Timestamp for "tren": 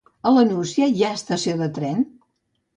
1.79-2.05